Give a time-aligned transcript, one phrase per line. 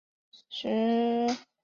[0.03, 1.37] 踪迹十分隐蔽。